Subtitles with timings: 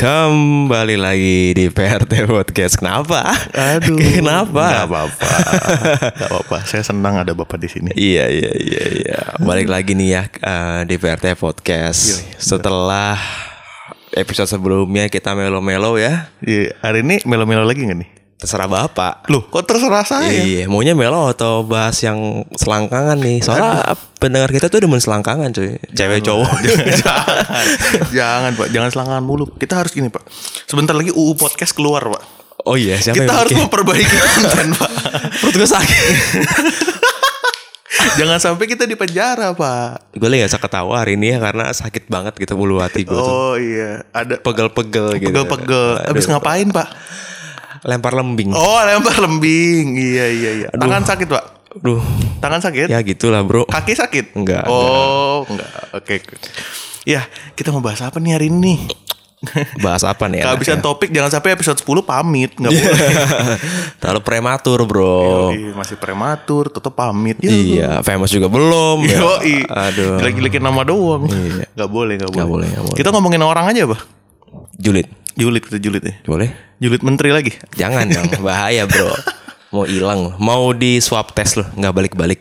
[0.00, 2.80] Kembali lagi di PRT Podcast.
[2.80, 3.36] Kenapa?
[3.52, 4.00] Aduh.
[4.00, 4.64] Kenapa?
[4.72, 5.28] Gak apa-apa.
[6.16, 6.58] Gak apa-apa.
[6.64, 7.92] Saya senang ada bapak di sini.
[7.92, 9.20] Iya iya iya iya.
[9.36, 12.24] Balik lagi nih ya eh, di PRT Podcast.
[12.40, 13.20] Setelah
[14.16, 16.32] episode sebelumnya kita melo-melo ya.
[16.40, 18.19] Iya, hari ini melo-melo lagi gak nih?
[18.40, 19.28] Terserah Bapak.
[19.28, 20.32] Loh, kok terserah saya?
[20.32, 22.16] Iya, maunya melo atau bahas yang
[22.50, 23.38] selangkangan nih.
[23.38, 23.84] Soalnya
[24.16, 25.76] pendengar kita tuh demen selangkangan cuy.
[25.90, 26.48] Cewek cowok.
[26.96, 27.64] jangan,
[28.16, 29.44] jangan pak, jangan selangkangan mulu.
[29.54, 30.24] Kita harus gini pak.
[30.64, 32.24] Sebentar lagi UU podcast keluar pak.
[32.62, 33.62] oh iya, siapa Kita yang harus bikin?
[33.62, 34.90] memperbaiki konten pak.
[35.36, 36.14] Perut gue sakit.
[38.12, 40.12] jangan sampai kita di penjara pak.
[40.12, 43.12] gue lagi gak bisa ketawa hari ini ya karena sakit banget gitu bulu hati gue
[43.12, 43.28] tuh.
[43.28, 45.28] Oh iya, ada Pegel-pegel gitu.
[45.28, 46.04] pegel-pegel.
[46.06, 46.88] Abis ngapain pak?
[47.82, 48.52] Lempar lembing.
[48.52, 49.94] Oh lempar lembing.
[49.94, 50.68] Iya iya iya.
[50.70, 51.44] Tangan sakit pak.
[51.72, 52.02] Aduh,
[52.38, 52.86] Tangan sakit.
[52.86, 53.62] ya gitulah bro.
[53.64, 54.34] Kaki sakit?
[54.34, 55.70] Enggak, Oh, enggak.
[55.94, 56.18] Oke.
[56.18, 56.34] oke.
[57.06, 57.22] Ya,
[57.54, 58.90] kita mau bahas apa nih hari ini?
[59.78, 60.42] Bahas apa nih?
[60.42, 60.84] Kehabisan enaknya?
[60.84, 62.92] topik jangan sampai episode 10 pamit, enggak boleh.
[64.02, 65.48] Terlalu prematur bro.
[65.48, 67.38] Yoi, masih prematur, tetap pamit.
[67.38, 67.48] Ya.
[67.48, 69.06] Iya, famous juga belum.
[69.06, 69.16] ya.
[69.16, 69.64] Yoi.
[69.64, 70.18] Aduh.
[70.18, 71.24] Jelek-jelekin nama doang.
[71.24, 71.70] Iya.
[71.70, 72.36] Enggak boleh, enggak boleh.
[72.36, 72.96] Nggak boleh, nggak boleh.
[72.98, 74.02] Kita ngomongin orang aja, Bah.
[74.76, 75.06] Julid.
[75.34, 76.14] Julid kita julid ya.
[76.24, 76.50] Boleh?
[76.78, 77.52] Julid menteri lagi.
[77.74, 79.14] Jangan dong, bahaya bro.
[79.70, 82.40] Mau hilang, mau di swab test loh, nggak balik-balik.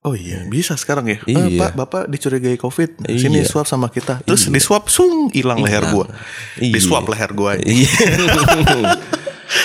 [0.00, 1.20] Oh iya, bisa sekarang ya.
[1.28, 1.60] Eh, Iya.
[1.60, 3.04] Pak, Bapak dicurigai Covid.
[3.04, 3.46] Sini Iya.
[3.46, 4.24] swab sama kita.
[4.24, 6.08] Terus di swab sung hilang leher gua.
[6.56, 6.80] Di Iya.
[6.80, 7.60] swab leher gua.
[7.60, 7.92] Iya.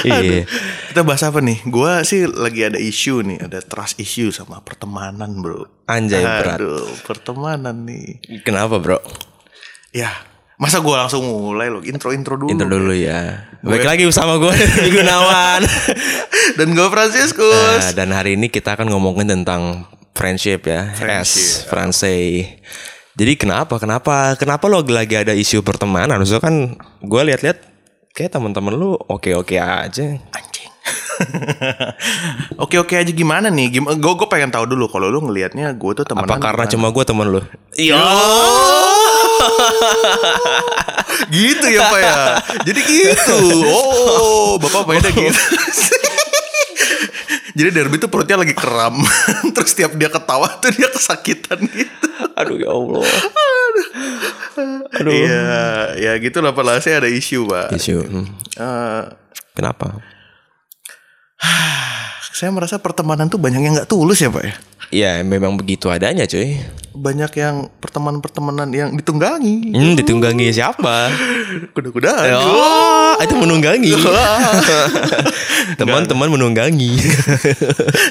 [0.02, 0.50] Iya.
[0.90, 1.62] Kita bahas apa nih?
[1.66, 5.86] Gua sih lagi ada isu nih, ada trust issue sama pertemanan, Bro.
[5.86, 6.58] Anjay, berat.
[6.58, 8.18] Aduh, pertemanan nih.
[8.42, 8.98] Kenapa bro?
[9.94, 10.10] Ya,
[10.56, 12.50] masa gua langsung mulai loh, intro-intro dulu.
[12.52, 13.52] Intro dulu ya.
[13.66, 14.54] Baik lagi bersama gue
[14.94, 15.62] Gunawan.
[16.54, 17.82] Dan gue Franciscus.
[17.82, 22.46] Nah, dan hari ini kita akan ngomongin tentang friendship ya, S, Fransai.
[23.16, 26.20] Jadi kenapa, kenapa, kenapa lo lagi ada isu pertemanan?
[26.20, 26.56] Maksudnya kan
[27.02, 27.58] gue lihat-lihat
[28.14, 30.20] kayak teman-teman lu oke-oke aja.
[30.32, 30.70] Anjing.
[32.64, 33.80] Oke oke aja gimana nih?
[33.80, 33.96] Gimana?
[33.96, 36.28] Gue gue pengen tahu dulu kalau lu ngelihatnya gue tuh temenan.
[36.28, 37.42] Apa karena cuma gue temen lu?
[37.80, 37.96] Iya.
[41.36, 42.16] gitu ya pak ya.
[42.66, 43.40] Jadi gitu.
[43.70, 45.42] Oh, bapak mainnya gitu.
[47.56, 49.00] Jadi Derby tuh perutnya lagi kram.
[49.56, 52.08] Terus tiap dia ketawa tuh dia kesakitan gitu.
[52.36, 53.08] Aduh ya Allah.
[55.00, 55.12] Aduh.
[55.12, 55.48] Iya,
[55.96, 56.52] ya gitu lah
[56.84, 57.72] saya ada isu pak.
[57.80, 58.04] Isu.
[58.04, 58.28] hmm.
[58.60, 59.04] Eh,
[59.56, 60.04] Kenapa?
[62.36, 64.54] saya merasa pertemanan tuh banyak yang nggak tulus ya pak ya.
[64.94, 66.60] Ya memang begitu adanya cuy.
[66.96, 69.72] Banyak yang pertemanan-pertemanan yang ditunggangi.
[69.72, 71.12] Hmm, ditunggangi siapa?
[71.76, 72.40] Kuda-kudaan.
[72.40, 73.92] Oh, itu menunggangi.
[75.80, 76.96] Teman-teman menunggangi.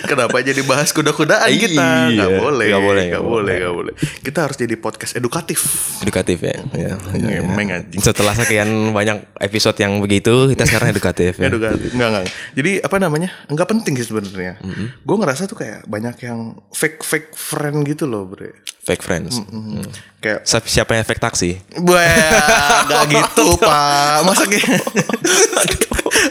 [0.04, 1.88] Kenapa jadi bahas kuda-kudaan Iya, kita?
[2.12, 3.94] Nggak boleh, nggak boleh, nggak nggak boleh, nggak boleh.
[4.20, 5.64] Kita harus jadi podcast edukatif.
[6.04, 6.56] edukatif ya.
[6.76, 7.78] ya, ya, ya.
[8.00, 11.48] Setelah sekian banyak episode yang begitu, kita sekarang edukatif ya.
[11.48, 12.24] Edukatif, nggak nggak.
[12.52, 13.28] Jadi apa namanya?
[13.48, 14.54] Nggak penting sih sebenarnya.
[15.02, 18.54] Gue ngerasa tuh kayak banyak yang fake fake friend gitu loh, bre.
[18.84, 19.40] Fake friends.
[19.40, 19.80] Hmm.
[20.20, 21.56] Kayak Siapa siapa yang efek taksi?
[21.84, 24.80] Wah, gak gitu pak Masa kayak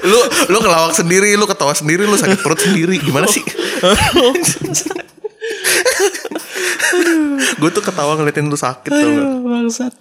[0.06, 0.20] Lu
[0.54, 3.42] lu ngelawak sendiri Lu ketawa sendiri Lu sakit perut sendiri Gimana sih
[7.58, 9.94] Gue tuh ketawa ngeliatin lu sakit tau gak bangsat.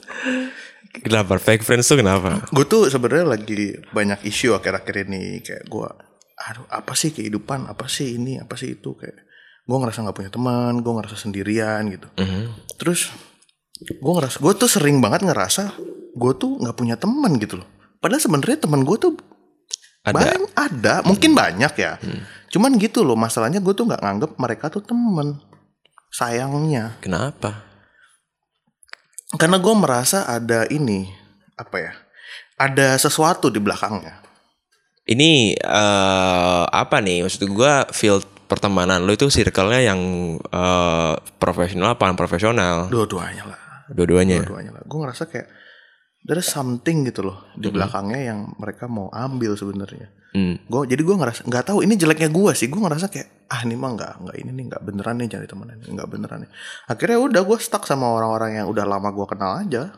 [1.05, 2.45] Kenapa fake friends tuh kenapa?
[2.53, 5.89] Gue tuh sebenarnya lagi banyak isu akhir-akhir ini Kayak gue
[6.51, 9.29] Aduh apa sih kehidupan Apa sih ini Apa sih itu Kayak
[9.63, 12.11] Gue ngerasa gak punya teman Gue ngerasa sendirian gitu
[12.81, 13.15] Terus
[13.79, 15.79] Gue ngerasa Gue tuh sering banget ngerasa
[16.19, 17.69] Gue tuh gak punya teman gitu loh
[18.03, 19.15] Padahal sebenarnya teman gue tuh
[20.03, 20.19] Ada.
[20.19, 21.95] Banyak, ada, mungkin banyak ya.
[22.51, 25.39] Cuman gitu loh, masalahnya gue tuh nggak nganggep mereka tuh temen.
[26.11, 27.71] Sayangnya, Kenapa?
[29.39, 31.09] karena gue merasa ada ini
[31.55, 31.93] apa ya?
[32.59, 34.22] Ada sesuatu di belakangnya.
[35.03, 37.27] Ini eh apa nih?
[37.27, 40.01] Maksud gua field pertemanan lu itu circle-nya yang
[40.39, 42.87] eh, profesional apa profesional?
[42.93, 44.45] Dua-duanya lah, Dua-duanya.
[44.45, 44.83] dua-duanya lah.
[44.85, 45.49] Gue ngerasa kayak
[46.23, 50.13] there's something gitu loh di belakangnya yang mereka mau ambil sebenarnya.
[50.33, 50.57] Hmm.
[50.65, 52.69] Gue jadi gue ngerasa nggak tahu ini jeleknya gue sih.
[52.71, 55.77] Gue ngerasa kayak ah ini mah nggak nggak ini nih nggak beneran nih jadi temenan
[55.83, 56.51] nggak beneran nih.
[56.89, 59.93] Akhirnya udah gue stuck sama orang-orang yang udah lama gue kenal aja.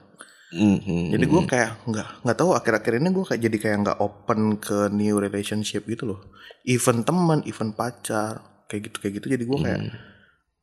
[0.54, 1.10] Mhm.
[1.10, 4.86] Jadi gue kayak nggak nggak tahu akhir-akhir ini gue kayak jadi kayak nggak open ke
[4.94, 6.20] new relationship gitu loh.
[6.62, 8.38] Even teman, even pacar,
[8.70, 9.26] kayak gitu kayak gitu.
[9.34, 9.80] Jadi gue kayak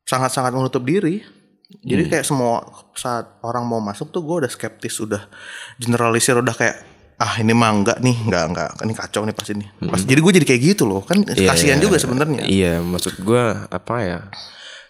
[0.08, 1.22] sangat-sangat menutup diri.
[1.72, 2.64] Jadi kayak semua
[3.00, 5.24] saat orang mau masuk tuh gue udah skeptis, udah
[5.80, 6.84] generalisir, udah kayak
[7.22, 9.66] ah ini mah enggak nih, enggak enggak, ini kacau nih pas ini.
[9.78, 12.44] Pas, Jadi gue jadi kayak gitu loh, kan Iya, kasihan juga sebenarnya.
[12.50, 14.20] Iya, maksud gua apa ya?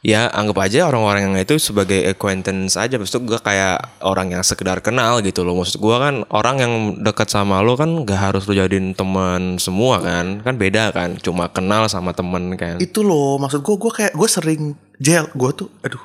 [0.01, 2.97] Ya anggap aja orang-orang yang itu sebagai acquaintance aja.
[2.97, 5.53] Maksud gue kayak orang yang sekedar kenal gitu loh.
[5.61, 6.73] Maksud gue kan orang yang
[7.05, 10.41] dekat sama lo kan gak harus lo jadiin teman semua kan.
[10.41, 12.81] Kan beda kan Cuma kenal sama temen kan.
[12.81, 16.01] Itu loh maksud gue gue kayak gue sering gel gue tuh aduh.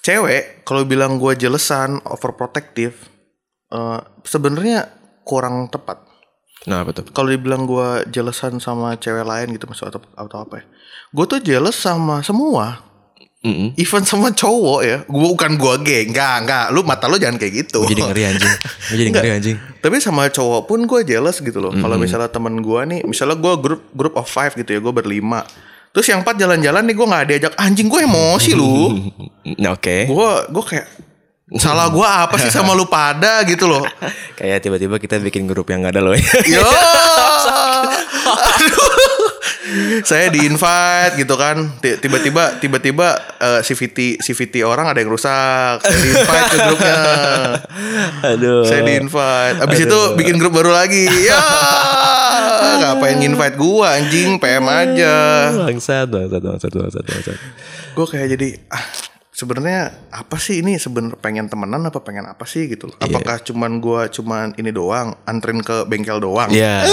[0.00, 2.96] Cewek kalau bilang gue jelesan overprotective
[3.76, 4.88] eh sebenarnya
[5.28, 6.00] kurang tepat.
[6.64, 10.64] Nah betul Kalau dibilang gue jelesan sama cewek lain gitu maksud atau, atau apa ya?
[11.12, 12.91] Gue tuh jealous sama semua.
[13.42, 13.74] Mm-mm.
[13.74, 14.98] Even sama cowok ya.
[15.02, 16.66] Gue bukan gue gay, enggak enggak.
[16.70, 17.82] Lu mata lu jangan kayak gitu.
[17.82, 21.58] Gue jadi ngeri anjing Gue jadi ngeri anjing Tapi sama cowok pun gue jealous gitu
[21.58, 21.74] loh.
[21.74, 25.42] Kalau misalnya temen gue nih, misalnya gue grup grup of five gitu ya, gue berlima.
[25.92, 28.96] Terus yang empat jalan-jalan nih gue nggak diajak anjing gue emosi lu.
[29.74, 30.86] Oke Gue gue kayak
[31.60, 33.84] salah gue apa sih sama lu pada gitu loh.
[34.40, 36.64] Kayak tiba-tiba kita bikin grup yang gak ada lo Yo.
[39.94, 40.04] Aduh.
[40.04, 41.56] Saya di invite gitu kan.
[41.78, 45.80] Ti- Tiba-tiba tiba-tiba eh, CVT CVT orang ada yang rusak.
[45.80, 46.98] Saya di invite ke grupnya.
[48.24, 49.56] Aduh Saya di invite.
[49.60, 51.04] Abis itu bikin grup baru lagi.
[51.22, 51.40] Ya.
[52.74, 55.14] Ngapain invite gua anjing PM aja.
[55.60, 57.38] Bangsat Bangsat Bangsat Bangsat Bangsat
[57.92, 58.80] Gue kayak jadi ah
[59.28, 62.96] sebenarnya apa sih ini sebenarnya pengen temenan apa pengen apa sih gitu loh.
[62.98, 66.48] Apakah cuman gua cuman ini doang anterin ke bengkel doang?
[66.48, 66.88] Ya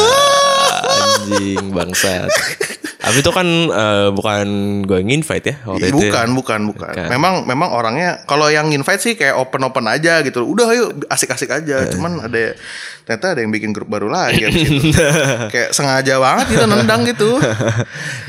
[0.79, 2.27] Anjing bangsat
[2.99, 4.47] Tapi itu kan eh, bukan
[4.83, 6.11] gue yang invite ya waktu itu ya.
[6.11, 7.07] bukan, bukan, bukan, Bukan.
[7.07, 10.43] Memang, memang orangnya kalau yang invite sih kayak open open aja gitu.
[10.43, 11.87] Udah ayo asik-asik aja.
[11.87, 11.95] Eh.
[11.95, 12.59] Cuman ada
[13.07, 14.91] ternyata ada yang bikin grup baru lagi abis itu.
[15.55, 17.39] kayak sengaja banget gitu nendang gitu.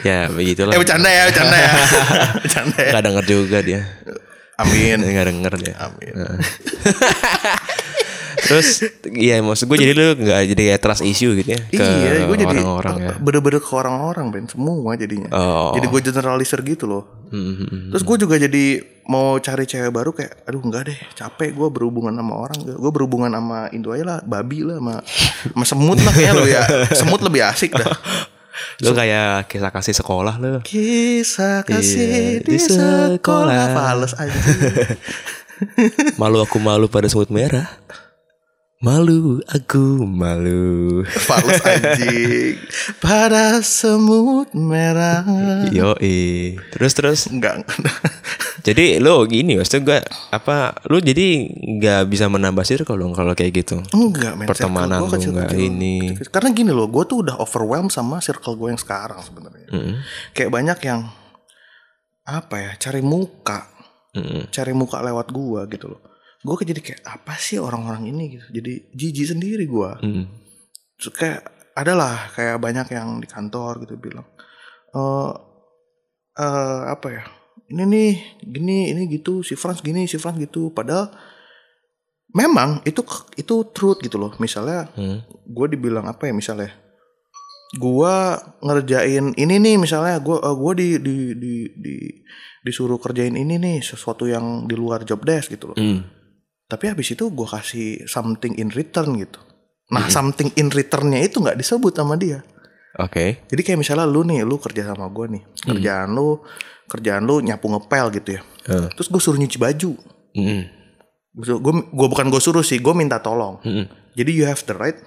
[0.01, 1.73] Ya begitulah eh bercanda ya, bercanda ya,
[2.47, 2.91] bercanda ya.
[2.97, 3.83] Gak denger juga dia
[4.57, 5.03] Amin.
[5.05, 6.15] Gak denger dia Amin.
[8.41, 12.25] Terus Iya maksud gue jadi lu Gak jadi kayak trust issue gitu ya Ke iya,
[12.25, 15.29] gue jadi orang-orang ya bener-bener ke orang-orang Ben semua jadinya.
[15.31, 15.73] Oh.
[15.77, 17.05] Jadi gue generalizer gitu loh.
[17.31, 18.65] Hmm, Terus gue juga jadi
[19.07, 22.59] mau cari cewek baru kayak, aduh enggak deh, capek gue berhubungan sama orang.
[22.65, 24.95] Gue berhubungan sama Indo aja lah, babi lah, sama,
[25.55, 26.63] sama semut lah kayaknya lo ya.
[26.99, 27.91] Semut lebih asik dah.
[28.83, 33.17] Lu kayak kisah kasih sekolah lu Kisah kasih Iya, di di sekolah.
[33.21, 33.65] sekolah.
[33.77, 34.41] Fales aja.
[36.21, 37.69] Malu aku malu pada semut merah
[38.81, 42.56] Malu aku malu Fales anjing.
[42.97, 45.21] Pada semut merah.
[45.69, 45.93] Yo
[46.73, 47.61] Terus terus Enggak.
[48.67, 49.99] Jadi lu gini maksudnya gue
[50.32, 51.49] Apa Lu jadi
[51.81, 55.44] Gak bisa menambah circle dong Kalau kayak gitu Enggak men Pertemanan Circle gua lu kecil-kecil.
[55.44, 55.97] nggak ini.
[56.29, 59.69] Karena gini loh Gue tuh udah overwhelmed sama circle gue yang sekarang sebenarnya
[60.33, 61.05] Kayak banyak yang
[62.25, 63.69] Apa ya Cari muka
[64.17, 64.49] Mm-mm.
[64.49, 66.00] Cari muka lewat gue gitu loh
[66.41, 70.25] Gue jadi kayak Apa sih orang-orang ini gitu Jadi jijik sendiri gue Mm.
[70.97, 71.41] Terus kayak
[71.77, 74.25] Adalah kayak banyak yang di kantor gitu bilang
[74.91, 75.33] eh
[76.37, 77.25] eh Apa ya
[77.69, 81.13] Ini nih Gini ini gitu Si Frans gini Si Frans gitu Padahal
[82.31, 83.03] Memang itu
[83.35, 84.31] itu truth gitu loh.
[84.39, 85.19] Misalnya Hmm.
[85.27, 86.71] gue dibilang apa ya misalnya
[87.71, 88.15] gue
[88.63, 91.95] ngerjain ini nih misalnya gue gue di, di di di
[92.63, 96.20] disuruh kerjain ini nih sesuatu yang di luar job desk gitu loh Mm.
[96.71, 99.43] Tapi habis itu gue kasih something in return gitu.
[99.91, 102.47] Nah something in returnnya itu nggak disebut sama dia.
[103.03, 103.43] Oke.
[103.51, 105.43] Jadi kayak misalnya lu nih lu kerja sama gue nih.
[105.67, 106.39] Kerjaan lu
[106.87, 108.43] kerjaan lu nyapu ngepel gitu ya.
[108.71, 108.87] Eh.
[108.95, 109.93] terus gue suruh nyuci baju.
[110.31, 110.63] Mm-mm.
[111.43, 113.59] gue gue bukan gue suruh sih gue minta tolong.
[113.67, 113.87] Mm-mm.
[114.15, 114.99] jadi you have the right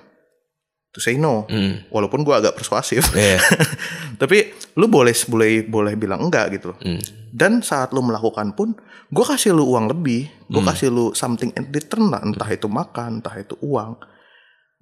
[0.93, 1.49] to say no.
[1.49, 1.89] Mm.
[1.89, 3.17] walaupun gue agak persuasif.
[3.17, 3.41] Iya.
[4.21, 6.71] tapi lu boleh boleh boleh bilang enggak gitu.
[6.71, 7.01] Loh Mm.
[7.33, 8.77] dan saat lu melakukan pun
[9.09, 10.29] gue kasih lu uang lebih.
[10.53, 12.21] Gue kasih lu something in return lah.
[12.21, 13.97] Entah itu makan entah itu uang.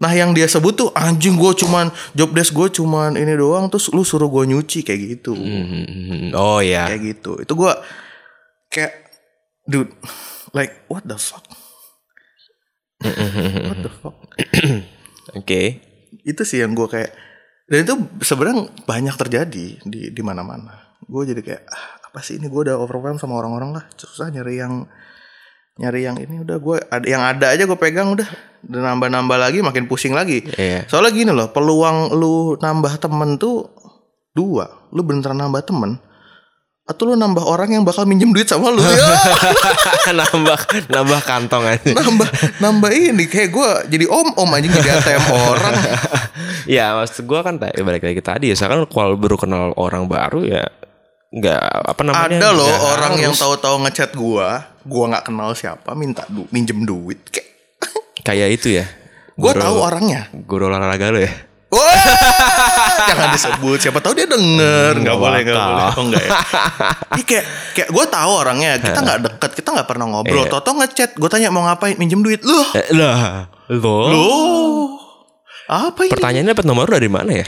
[0.01, 3.71] Nah yang dia sebut tuh anjing gue cuman job desk gue cuman ini doang.
[3.71, 5.31] Terus lu suruh gue nyuci kayak gitu.
[5.31, 6.35] Mm-mm.
[6.35, 7.39] Oh ya kayak gitu.
[7.39, 7.71] Itu gue
[8.67, 9.15] kayak
[9.63, 9.95] dude
[10.51, 11.47] like what the fuck?
[12.99, 14.17] What the fuck?
[15.39, 15.90] Oke
[16.27, 17.11] itu sih yang gue kayak
[17.71, 22.35] dan itu sebenarnya banyak terjadi di di mana mana gue jadi kayak ah, apa sih
[22.35, 22.51] ini?
[22.51, 23.87] Gue udah overwhelmed sama orang-orang lah.
[23.95, 24.83] Susah nyari yang
[25.79, 28.27] nyari yang ini udah gue ada yang ada aja gue pegang udah.
[28.61, 30.43] Dan nambah-nambah lagi makin pusing lagi.
[30.53, 30.85] Iya.
[30.85, 33.71] soalnya gini loh peluang lu nambah temen tuh
[34.35, 34.91] dua.
[34.91, 35.97] Lu beneran nambah temen
[36.81, 38.97] atau lu nambah orang yang bakal minjem duit sama lu ya
[40.19, 40.59] nambah
[40.89, 41.93] nambah kantong aja.
[41.93, 45.75] nambah nambah ini kayak gue jadi om om aja jadi ATM orang
[46.75, 48.57] ya maksud gue kan tadi balik lagi tadi ya.
[48.57, 50.65] Kan kalau baru kenal orang baru ya
[51.31, 53.39] nggak apa namanya Ada loh orang yang harus.
[53.39, 57.23] tahu-tahu ngechat gua, gua nggak kenal siapa, minta du minjem duit.
[57.31, 57.47] Kayak,
[58.19, 58.85] kayak itu ya.
[59.39, 60.27] Guru- tahu orangnya.
[60.43, 61.31] Guru olahraga lo ya.
[63.07, 63.77] Jangan disebut.
[63.77, 64.91] Siapa tahu dia denger.
[64.93, 65.85] Nggak nggak boleh, nggak boleh.
[65.91, 66.31] Oh enggak ya.
[67.15, 68.71] Ini kayak kayak gue tahu orangnya.
[68.77, 70.43] Kita nggak deket, kita nggak pernah ngobrol.
[70.43, 70.51] Iya.
[70.51, 72.41] Toto ngechat, gue tanya mau ngapain, minjem duit.
[72.41, 73.97] Loh, Eh, lah, lo.
[74.07, 74.85] loh.
[75.65, 76.11] Apa ini?
[76.11, 77.47] Pertanyaannya dapat nomor lu dari mana ya?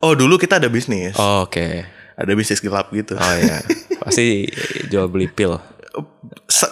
[0.00, 1.84] Oh dulu kita ada bisnis, Oh, Oke.
[2.14, 3.16] ada bisnis gelap gitu.
[3.16, 3.60] Oh iya.
[3.98, 4.48] Pasti
[4.86, 5.56] jual beli pil.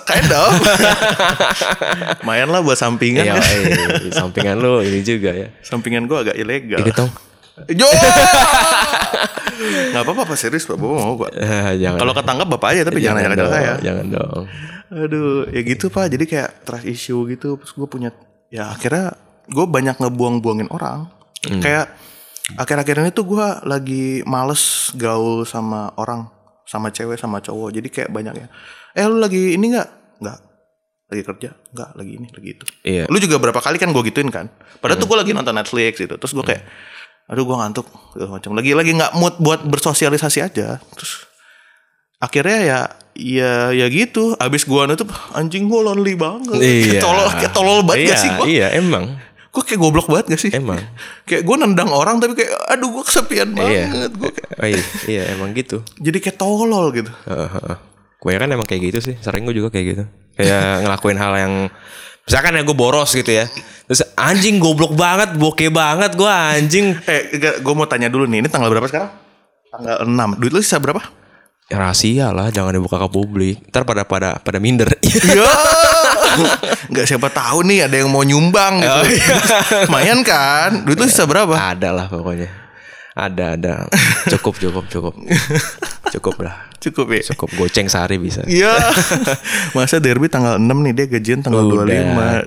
[0.03, 0.51] Kind of.
[2.21, 3.23] Lumayan lah buat sampingan.
[3.23, 3.45] Iya, kan.
[3.45, 5.49] eh, sampingan lu ini juga ya.
[5.61, 6.83] Sampingan gue agak ilegal.
[6.89, 7.13] Dong.
[7.73, 7.89] Jo.
[9.93, 10.37] Gak apa-apa, Pak.
[10.41, 10.81] serius Pak.
[10.81, 11.31] Bapak mau Pak.
[11.37, 11.99] Eh, jangan.
[12.01, 13.73] Kalau ketangkap Bapak aja tapi jangan nanya ke saya.
[13.79, 14.45] Jangan dong.
[14.93, 16.07] Aduh, ya gitu Pak.
[16.13, 17.61] Jadi kayak trust issue gitu.
[17.61, 18.11] Terus gue punya
[18.53, 19.17] ya akhirnya
[19.49, 21.09] gue banyak ngebuang-buangin orang.
[21.43, 21.93] Kayak
[22.55, 26.29] akhir-akhir ini tuh gue lagi males gaul sama orang,
[26.65, 27.69] sama cewek, sama cowok.
[27.75, 28.47] Jadi kayak banyak ya.
[28.97, 29.89] Eh lu lagi ini nggak?
[30.21, 30.39] Nggak.
[31.13, 31.51] Lagi kerja?
[31.73, 31.91] Nggak.
[31.97, 32.65] Lagi ini, lagi itu.
[32.85, 33.05] Iya.
[33.09, 34.49] Lu juga berapa kali kan gue gituin kan.
[34.81, 36.15] Padahal tuh gue lagi nonton Netflix gitu.
[36.17, 36.63] Terus gue kayak,
[37.33, 37.87] aduh gue ngantuk
[38.29, 38.53] macam.
[38.53, 40.77] Lagi lagi nggak mood buat bersosialisasi aja.
[40.93, 41.25] Terus
[42.21, 42.79] akhirnya ya
[43.13, 44.37] ya ya gitu.
[44.37, 46.61] Abis gue nutup anjing gue lonely banget.
[46.61, 46.85] Iya.
[46.85, 48.47] Kayak tolol kayak tolol banget iya, gak sih gue?
[48.47, 49.05] Iya, emang.
[49.49, 50.51] Gue kayak goblok banget gak sih?
[50.53, 50.77] Emang.
[51.29, 53.89] kayak gue nendang orang tapi kayak aduh gue kesepian Iya.
[53.89, 54.13] banget.
[54.17, 54.31] Gue
[54.63, 55.81] Oh, iya, iya, emang gitu.
[55.99, 57.11] jadi kayak tolol gitu.
[57.27, 57.77] Heeh, heeh.
[58.23, 59.15] Kebanyakan emang kayak gitu sih.
[59.19, 60.05] Sering gue juga kayak gitu.
[60.39, 61.55] Kayak ngelakuin hal yang
[62.27, 63.47] misalkan ya gue boros gitu ya.
[63.91, 66.97] Terus anjing goblok banget, bokeh banget gue anjing.
[67.05, 68.41] Eh gue mau tanya dulu nih.
[68.45, 69.11] Ini tanggal berapa sekarang?
[69.73, 70.41] Tanggal 6.
[70.41, 71.03] Duit lu sisa berapa?
[71.73, 73.57] Ya, rahasia lah, jangan dibuka ke publik.
[73.73, 74.93] Ntar pada pada pada minder.
[75.03, 75.49] Ya.
[76.89, 78.93] Nggak siapa tahu nih ada yang mau nyumbang gitu.
[78.93, 79.37] Oh, iya.
[79.89, 80.85] Lumayan kan?
[80.85, 81.53] Duit lu sisa berapa?
[81.53, 82.62] ada lah pokoknya.
[83.13, 83.75] Ada ada.
[84.29, 85.15] Cukup cukup cukup.
[86.11, 86.73] Cukup lah.
[86.77, 87.23] Cukup ya?
[87.29, 88.43] Cukup goceng sehari bisa.
[88.43, 88.73] Iya.
[89.77, 91.85] Masa derby tanggal 6 nih dia gajian tanggal 25.
[91.85, 92.43] Udah,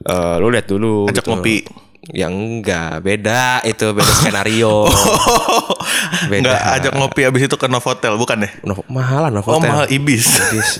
[0.04, 1.32] eh, lu lihat dulu Ajak gitu.
[1.32, 1.56] ngopi.
[2.10, 4.86] Ya enggak, beda itu beda skenario.
[6.32, 6.50] Beda.
[6.50, 8.52] Nggak ajak ngopi abis itu ke Novotel bukan deh?
[8.62, 9.70] Novo- mahalan Oh Novotel.
[9.70, 10.26] mahal ibis.
[10.50, 10.70] Ibis.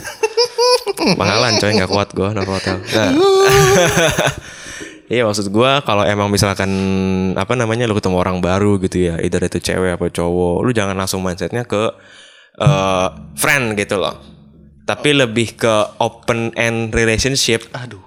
[1.14, 2.76] mahalan coy nggak kuat gue Novotel.
[2.94, 3.10] Nah.
[5.10, 6.70] Iya maksud gue kalau emang misalkan
[7.34, 10.94] apa namanya lu ketemu orang baru gitu ya, either itu cewek apa cowok, lu jangan
[10.94, 11.82] langsung mindsetnya ke
[12.54, 14.14] eh, friend gitu loh.
[14.86, 17.66] Tapi lebih ke open end relationship.
[17.74, 17.98] Aduh.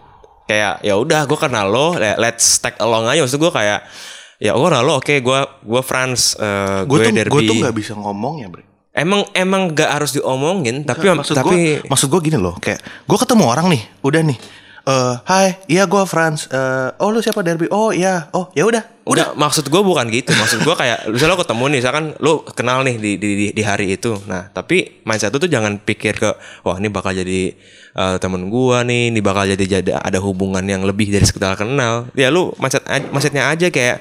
[0.44, 3.24] Kayak ya udah gue kenal lo, le- let's tag along aja.
[3.24, 3.80] Maksud gue kayak
[4.38, 7.32] ya gue kenal lo, oke gue gue friends, eh, Gue derby.
[7.32, 8.64] gue tuh nggak bisa ngomong ya bre.
[8.94, 12.78] Emang emang gak harus diomongin, tapi maksud tapi gue maksud gue gini loh kayak
[13.10, 14.38] gue ketemu orang nih udah nih
[14.84, 18.94] eh hai iya gue Franz Eh, oh lu siapa Derby oh iya oh ya udah
[19.04, 20.32] Udah, maksud gue bukan gitu.
[20.32, 23.64] Maksud gue kayak misalnya lo ketemu nih, misalkan lo kenal nih di, di, di, di
[23.64, 24.16] hari itu.
[24.32, 26.32] Nah, tapi mindset lu tuh jangan pikir ke,
[26.64, 27.52] wah ini bakal jadi
[28.00, 32.08] eh, temen gue nih, ini bakal jadi jadi ada hubungan yang lebih dari sekedar kenal.
[32.16, 34.00] Ya lu mindset mindsetnya aja kayak,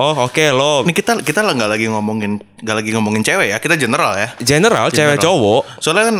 [0.00, 3.74] oh oke lo ini kita kita nggak lagi ngomongin nggak lagi ngomongin cewek ya kita
[3.74, 5.82] general ya general cewek cowok.
[5.82, 6.16] soalnya kan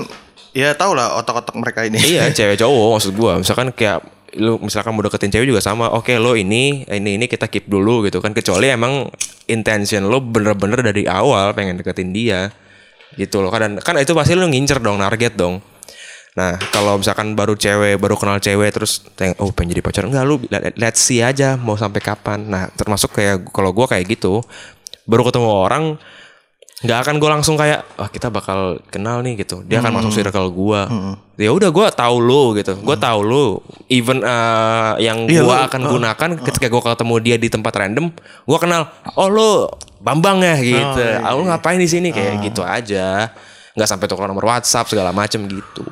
[0.52, 1.98] ya tau lah otak-otak mereka ini.
[1.98, 3.32] Iya cewek cowok maksud gue.
[3.42, 4.00] Misalkan kayak
[4.36, 8.04] lu misalkan mau deketin cewek juga sama oke lo ini ini ini kita keep dulu
[8.04, 8.36] gitu kan.
[8.36, 9.08] Kecuali emang
[9.48, 12.52] intention lo bener-bener dari awal pengen deketin dia
[13.16, 13.48] gitu loh.
[13.48, 15.64] Kan kan itu pasti lo ngincer dong target dong.
[16.36, 20.04] Nah kalau misalkan baru cewek baru kenal cewek terus teng- oh pengen jadi pacar.
[20.06, 22.46] Enggak lu let- let's see aja mau sampai kapan.
[22.46, 24.44] Nah termasuk kayak kalau gua kayak gitu
[25.08, 25.84] baru ketemu orang
[26.78, 29.66] nggak akan gue langsung kayak wah kita bakal kenal nih gitu.
[29.66, 30.80] Dia akan masuk circle gue
[31.36, 32.78] ya udah gue tahu lu gitu.
[32.78, 33.46] Gue tahu lu.
[33.90, 38.58] Even uh, yang Iya, gue akan gunakan ketika gue ketemu dia di tempat random gue
[38.58, 39.50] kenal oh lu
[39.98, 40.54] bambang ya?
[40.54, 41.02] Gitu.
[41.18, 42.14] Ah, lu ngapain di sini?
[42.14, 43.34] Kayak gitu aja.
[43.74, 45.82] Nggak sampai tukar nomor WhatsApp segala macem gitu.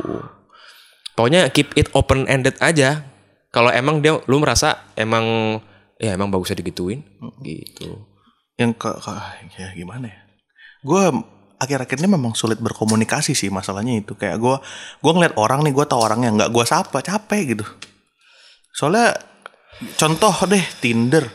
[1.18, 3.02] Pokoknya keep it open ended aja.
[3.50, 5.58] Kalau emang dia lu merasa emang
[5.96, 7.02] ya emang bagusnya digituin
[7.40, 8.06] gitu.
[8.54, 10.20] Yang ke, ke- ya gimana ya
[10.86, 11.02] gue
[11.58, 14.14] akhir-akhir ini memang sulit berkomunikasi sih masalahnya itu.
[14.14, 14.56] Kayak gue
[15.02, 17.66] gue ngeliat orang nih gue tau orangnya nggak gue sapa capek gitu.
[18.70, 19.18] Soalnya
[19.98, 21.26] contoh deh Tinder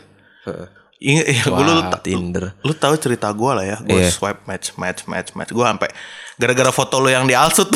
[1.02, 2.44] Ingat ya, gue lu, Tinder.
[2.62, 3.76] lu tahu cerita gue lah ya.
[3.82, 4.14] Gue Iya.
[4.14, 5.50] swipe match, match, match, match.
[5.50, 5.90] Gue sampai
[6.38, 7.66] gara-gara foto lu yang di Alsut.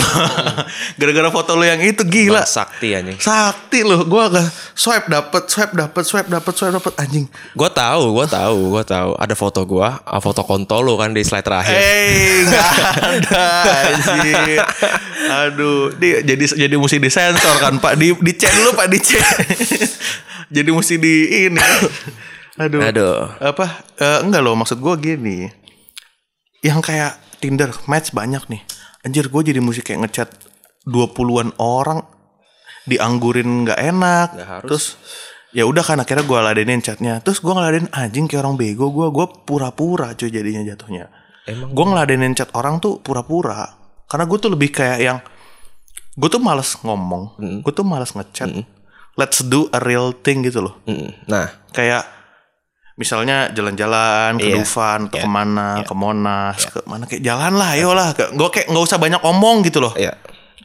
[1.02, 2.46] gara-gara foto lu yang itu gila.
[2.46, 3.18] Bang Sakti anjing.
[3.18, 4.46] Sakti loh, gue agak
[4.78, 7.26] swipe dapet, swipe dapet, swipe dapet, swipe dapet anjing.
[7.58, 9.10] Gue tahu, gue tahu, gue tahu.
[9.18, 9.88] Ada foto gue,
[10.22, 11.74] foto kontol lo kan di slide terakhir.
[11.74, 12.70] Eh, nggak
[13.02, 13.46] ada
[13.90, 14.58] anjir.
[15.26, 17.98] Aduh, dia jadi jadi mesti disensor kan Pak.
[17.98, 19.34] Di di chat dulu Pak di chat.
[20.54, 21.14] jadi mesti di
[21.50, 21.58] ini.
[22.56, 22.80] Aduh.
[22.80, 23.18] Aduh.
[23.38, 23.84] Apa?
[23.96, 25.38] eh, enggak loh, maksud gue gini.
[26.64, 28.62] Yang kayak Tinder match banyak nih.
[29.04, 30.28] Anjir, gue jadi mesti kayak ngechat
[30.88, 32.00] 20-an orang
[32.86, 34.28] dianggurin nggak enak.
[34.34, 34.64] Nggak harus.
[34.66, 34.84] Terus
[35.52, 37.20] ya udah kan akhirnya gue ladenin chatnya.
[37.20, 38.88] Terus gue ngeladenin anjing kayak orang bego.
[38.88, 41.12] Gue gue pura-pura cuy jadinya jatuhnya.
[41.46, 43.76] Emang Gue ngeladenin chat orang tuh pura-pura.
[44.08, 45.18] Karena gue tuh lebih kayak yang
[46.16, 48.48] gue tuh males ngomong, gue tuh males ngechat.
[49.16, 50.80] Let's do a real thing gitu loh.
[50.88, 52.04] Mm, Nah, Kayak
[52.96, 54.56] misalnya jalan-jalan ke Iya.
[54.56, 55.24] Dufan atau Iya.
[55.24, 58.16] ke mana, ke Monas, ke mana kayak jalan lah, ayo lah.
[58.16, 59.92] Gue kayak nggak usah banyak omong gitu loh.
[59.94, 60.16] ya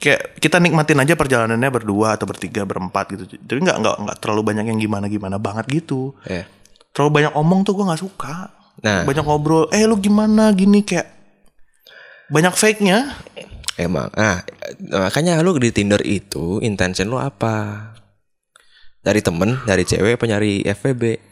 [0.02, 3.38] Kayak kita nikmatin aja perjalanannya berdua atau bertiga, berempat gitu.
[3.38, 6.18] Jadi nggak nggak nggak terlalu banyak yang gimana-gimana banget gitu.
[6.26, 6.48] ya.
[6.90, 8.50] Terlalu banyak omong tuh gue nggak suka.
[8.82, 9.06] Nah.
[9.06, 11.06] Banyak ngobrol, eh lu gimana gini kayak
[12.34, 13.14] banyak fake-nya.
[13.78, 14.10] Emang.
[14.18, 14.42] Nah,
[14.90, 17.92] makanya lu di Tinder itu intention lu apa?
[19.02, 21.31] Dari temen, dari cewek apa nyari FVB?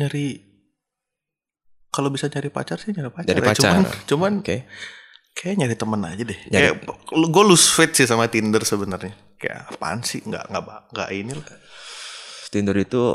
[0.00, 0.50] Nyari
[1.90, 3.28] kalau bisa nyari pacar sih nyari pacar.
[3.34, 3.48] Nyari ya.
[3.50, 3.70] pacar.
[3.74, 4.56] Cuman, cuman Oke.
[5.34, 6.40] kayak nyari temen aja deh.
[6.48, 9.12] Nyari- Kayak gue lose faith sih sama Tinder sebenarnya.
[9.36, 10.22] Kayak apaan sih?
[10.22, 10.64] Nggak nggak
[10.94, 11.46] nggak ini lah.
[12.50, 13.14] Tinder itu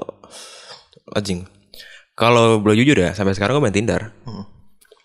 [1.15, 1.47] anjing.
[2.15, 4.11] Kalau boleh jujur ya, sampai sekarang gue main Tinder.
[4.23, 4.47] Hmm.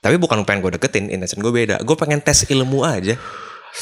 [0.00, 1.82] Tapi bukan pengen gue deketin, intention gue beda.
[1.82, 3.18] Gue pengen tes ilmu aja.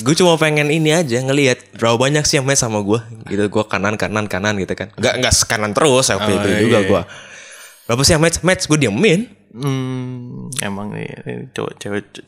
[0.04, 3.00] Gue cuma pengen ini aja ngelihat berapa banyak sih yang main sama gue.
[3.28, 4.92] Gitu gue kanan kanan kanan gitu kan.
[5.00, 6.88] Gak nggak kanan terus, saya pilih iya, juga iya.
[6.88, 7.02] gue.
[7.88, 8.44] Berapa sih yang match?
[8.44, 9.32] Match gue diemin.
[9.48, 11.08] Hmm, emang nih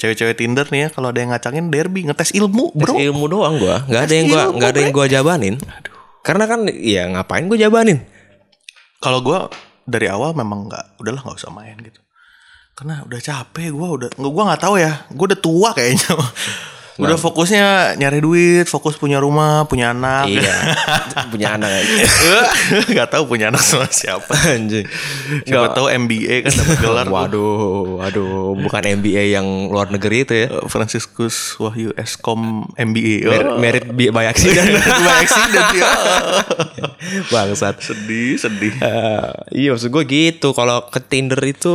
[0.00, 2.96] cewek-cewek Tinder nih ya kalau ada yang ngacangin derby ngetes ilmu bro.
[2.96, 3.76] Tes ilmu doang gue.
[3.92, 5.54] Nggak ada yang gue ilmu, nggak ada yang gue jabanin.
[6.24, 8.00] Karena kan ya ngapain gue jabanin?
[9.04, 9.36] Kalau gue
[9.84, 12.00] dari awal memang nggak udahlah nggak usah main gitu.
[12.72, 16.16] Karena udah capek gue udah gue nggak tahu ya gue udah tua kayaknya.
[17.00, 17.64] Udah fokusnya
[17.96, 20.28] nyari duit, fokus punya rumah, punya anak.
[20.28, 20.56] Iya.
[21.32, 21.94] Punya anak aja.
[22.90, 24.34] Gak tahu punya anak sama siapa.
[24.34, 24.82] Anjing.
[25.42, 27.06] Siapa tahu MBA kan dapat gelar.
[27.06, 30.46] Waduh, waduh, bukan MBA yang luar negeri itu ya.
[30.50, 33.24] Eh, Franciscus Wahyu Eskom MBA.
[33.24, 33.58] Merit, Oh.
[33.58, 34.68] merit by accident.
[34.74, 35.86] By accident ya.
[37.28, 37.78] Bangsat.
[37.80, 38.74] sedih, sedih.
[38.76, 40.50] Eh, iya maksud gue gitu.
[40.50, 41.74] Kalau ke Tinder itu,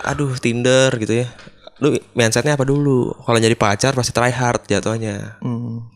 [0.00, 1.28] aduh Tinder gitu ya.
[1.80, 3.12] Lu mindsetnya apa dulu?
[3.16, 5.40] Kalau nyari pacar pasti try hard jatuhnya.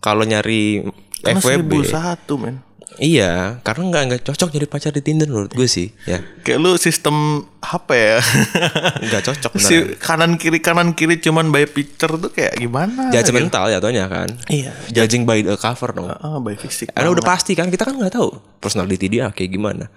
[0.01, 0.81] Kalau nyari
[1.21, 2.61] Karena FWB, seribu satu men.
[2.95, 6.23] iya, karena nggak nggak cocok nyari pacar di Tinder menurut gue sih, ya.
[6.47, 8.17] Kayak lu sistem apa ya?
[9.11, 13.11] Nggak cocok si kanan kiri kanan kiri cuman by picture tuh kayak gimana?
[13.11, 14.31] Judgmental jatuhnya kan.
[14.47, 14.71] Iya.
[14.95, 16.07] Judging by the cover dong.
[16.07, 16.95] Ah, by fisik.
[16.95, 18.31] Karena udah pasti kan kita kan nggak tahu
[18.63, 19.91] personality dia kayak gimana.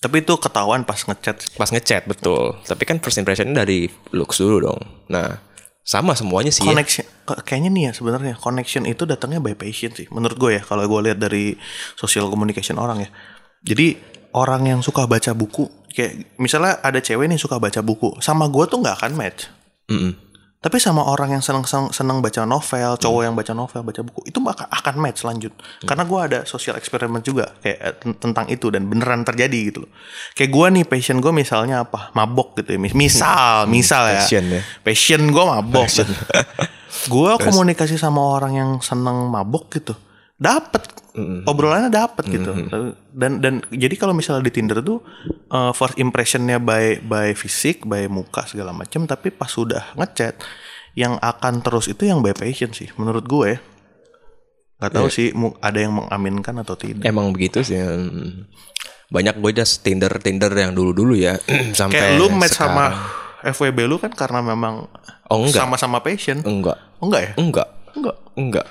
[0.00, 1.60] Tapi itu ketahuan pas ngechat.
[1.60, 2.56] Pas ngechat betul.
[2.64, 4.80] Tapi kan first impressionnya dari looks dulu dong.
[5.12, 5.44] Nah
[5.84, 6.64] sama semuanya sih.
[6.64, 6.72] ya.
[6.72, 10.62] Connection K- kayaknya nih ya sebenarnya connection itu datangnya by patient sih menurut gue ya
[10.62, 11.56] kalau gue lihat dari
[11.96, 13.10] social communication orang ya.
[13.60, 14.00] Jadi
[14.32, 18.64] orang yang suka baca buku kayak misalnya ada cewek nih suka baca buku sama gue
[18.70, 19.50] tuh nggak akan match.
[19.90, 20.29] Mm-mm.
[20.60, 24.28] Tapi sama orang yang seneng seneng, seneng baca novel, cowok yang baca novel, baca buku,
[24.28, 25.56] itu akan, akan match lanjut.
[25.80, 29.88] Karena gue ada social experiment juga kayak eh, ten- tentang itu dan beneran terjadi gitu
[29.88, 29.90] loh.
[30.36, 32.12] Kayak gue nih passion gue misalnya apa?
[32.12, 32.78] Mabok gitu ya.
[32.78, 34.20] Mis- Misal, misal ya.
[34.20, 34.60] Passion ya.
[34.84, 35.84] Passion gue mabok.
[37.08, 39.96] gue komunikasi sama orang yang seneng mabok gitu.
[41.10, 42.52] Dapet obrolannya dapet gitu.
[43.10, 45.02] Dan dan jadi kalau misalnya di Tinder tuh
[45.46, 50.38] eh, first impressionnya by by fisik, by muka segala macam, tapi pas sudah ngechat
[50.92, 53.58] yang akan terus itu yang by passion sih menurut gue.
[54.78, 57.04] Gak tahu sih mu- ada yang mengaminkan atau tidak.
[57.04, 57.76] Emang begitu sih.
[57.76, 58.48] mm.
[59.08, 61.36] Banyak gue just Tinder Tinder yang dulu dulu ya
[61.78, 62.78] sampai Kayak lu match sekarang.
[62.78, 62.84] sama
[63.42, 64.86] FWB lu kan karena memang
[65.26, 66.38] Oh, sama-sama passion.
[66.40, 67.32] enggak Oh enggak ya?
[67.36, 68.16] enggak Enggak.
[68.34, 68.66] enggak.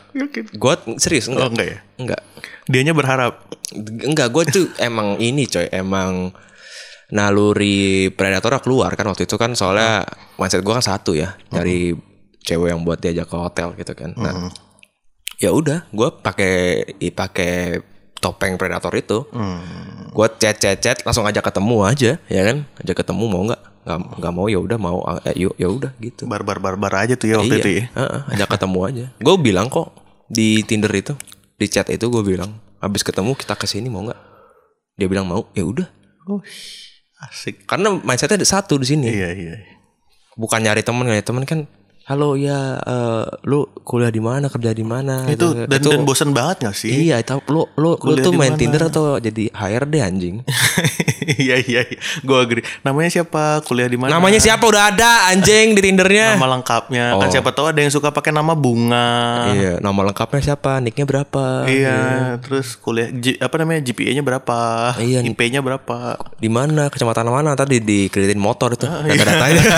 [0.54, 1.50] Gue serius Oh, enggak.
[1.50, 1.80] enggak ya?
[1.98, 2.22] enggak.
[2.66, 3.34] Dianya berharap.
[3.78, 5.68] enggak gue tuh emang ini coy.
[5.70, 6.34] Emang
[7.10, 9.54] naluri predator keluar kan waktu itu kan.
[9.54, 10.06] Soalnya
[10.36, 11.94] mindset gue kan satu ya dari
[12.40, 14.14] cewek yang buat diajak ke hotel gitu kan.
[14.16, 14.50] Nah
[15.38, 16.54] ya udah gue pakai
[17.10, 17.80] pakai
[18.20, 19.26] topeng predator itu.
[20.10, 22.66] Gue chat chat chat langsung ajak ketemu aja ya kan?
[22.78, 26.30] Ajak ketemu mau nggak nggak nggak mau ya udah mau eh, yuk ya udah gitu
[26.30, 27.84] Barbar barbar aja tuh ya waktu iya itu ya.
[27.98, 29.90] Heeh, ajak ketemu aja gue bilang kok
[30.30, 31.18] di tinder itu
[31.58, 34.22] di chat itu gue bilang habis ketemu kita ke sini mau nggak
[35.02, 35.90] dia bilang mau ya udah
[36.30, 36.46] Oh,
[37.20, 37.66] Asik.
[37.66, 39.10] Karena mindsetnya ada satu di sini.
[39.10, 39.54] Iya iya.
[40.40, 41.66] Bukan nyari temen, nyari temen kan
[42.10, 45.70] halo ya eh, lu kuliah di mana kerja di mana Itu gitu.
[45.70, 46.90] dan, Itu- dan bosen banget gak sih?
[46.90, 48.58] iya itu lu lu lu tuh main mana?
[48.58, 50.36] Tinder atau jadi HRD anjing
[51.30, 52.00] Iya iya iya.
[52.26, 52.66] Gue agree.
[52.82, 53.62] Namanya siapa?
[53.62, 54.10] Kuliah di mana?
[54.10, 57.14] namanya siapa udah ada anjing di Tindernya Nama lengkapnya.
[57.14, 59.46] Kan siapa tahu ada yang suka pakai nama bunga.
[59.54, 62.00] iya nama lengkapnya siapa nicknya berapa Iya,
[62.42, 64.58] terus kuliah G- apa namanya GPA-nya berapa?
[64.98, 65.22] Iya.
[65.24, 66.18] IP-nya berapa?
[66.34, 69.62] di mana kecamatan mana tadi di kreditin motor itu Ah, data-datanya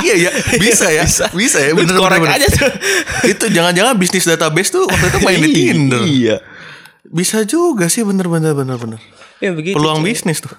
[0.00, 0.30] iya ya,
[0.62, 1.04] bisa ya.
[1.34, 2.70] Bisa, ya, bener korek bener, aja tuh.
[3.34, 6.02] Itu jangan-jangan bisnis database tuh waktu itu main di Tinder.
[6.06, 6.36] iya
[7.02, 9.00] Bisa juga sih bener-bener bener bener.
[9.42, 10.54] ya begitu Peluang bisnis tuh.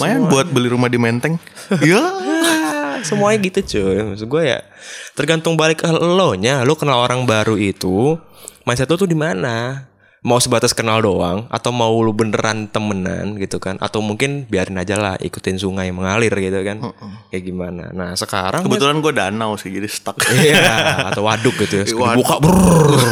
[0.00, 1.36] Main buat beli rumah di Menteng.
[1.84, 2.00] Iya.
[3.08, 4.64] Semuanya gitu cuy maksud gue ya
[5.12, 8.16] tergantung balik ke lo nya lo kenal orang baru itu
[8.64, 9.84] mindset lo tuh di mana
[10.24, 14.96] mau sebatas kenal doang atau mau lu beneran temenan gitu kan atau mungkin biarin aja
[14.96, 16.80] lah ikutin sungai mengalir gitu kan
[17.28, 20.16] kayak gimana nah sekarang Kebetulan gue danau sih jadi stuck.
[20.34, 22.24] iya atau waduk gitu ya Waduk.
[22.24, 22.90] buka brrrr.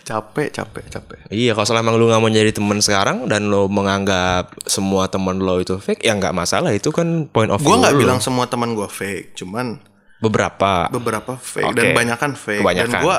[0.00, 1.18] capek, capek, capek.
[1.28, 5.60] iya kalau selama lu nggak mau jadi temen sekarang dan lo menganggap semua temen lo
[5.60, 8.00] itu fake ya nggak masalah itu kan point of Gue view nggak lo.
[8.00, 9.76] bilang semua teman gue fake, cuman
[10.18, 11.76] beberapa beberapa fake Oke.
[11.76, 12.58] dan banyakan fake.
[12.58, 12.88] Kebanyakan.
[12.90, 13.16] Dan gue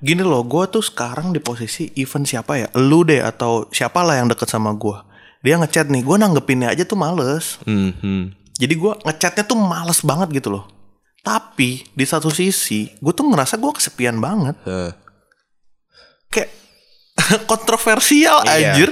[0.00, 4.28] gini loh, gue tuh sekarang di posisi event siapa ya, lu deh atau siapalah yang
[4.28, 4.96] deket sama gue.
[5.40, 7.56] Dia ngechat nih, gue nanggepinnya aja tuh males.
[7.64, 8.24] Hmm, hmm.
[8.56, 10.64] Jadi gue ngechatnya tuh males banget gitu loh.
[11.20, 14.56] Tapi di satu sisi, gue tuh ngerasa gue kesepian banget.
[14.64, 14.92] Eh.
[16.28, 16.50] Kayak
[17.50, 18.72] kontroversial Iya.
[18.72, 18.88] anjir.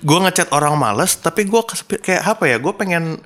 [0.00, 2.56] Gue ngechat orang males, tapi gue kesepian kayak apa ya?
[2.56, 3.20] Gue pengen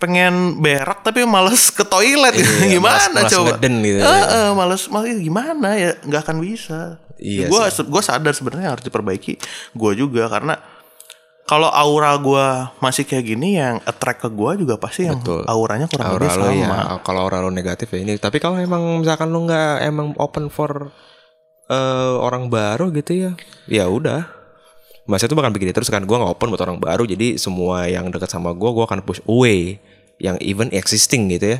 [0.00, 2.32] pengen berak tapi males ke toilet.
[2.34, 3.48] Iya, gimana malas- malas coba?
[3.54, 3.98] ngeden gitu.
[4.00, 5.90] Eh, eh, males males gimana ya?
[6.00, 6.80] Nggak akan bisa.
[7.20, 9.36] Iya gue gue sadar sebenarnya harus diperbaiki
[9.76, 10.56] gue juga karena
[11.44, 12.46] kalau aura gue
[12.80, 15.44] masih kayak gini yang attract ke gue juga pasti yang Betul.
[15.44, 16.56] auranya kurang aura lebih lo sama.
[16.56, 18.16] Ya kalau aura lo negatif ya ini.
[18.16, 20.88] Tapi kalau emang misalkan lo nggak emang open for
[21.68, 23.30] eh, orang baru gitu ya
[23.68, 24.24] ya udah.
[25.04, 27.04] Mas itu bakal begini terus kan gue nggak open buat orang baru.
[27.04, 29.76] Jadi semua yang dekat sama gue gue akan push away
[30.20, 31.58] yang even existing gitu ya.